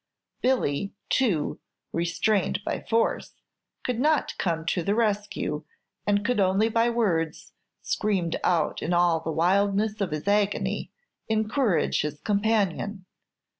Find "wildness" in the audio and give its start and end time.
9.31-10.01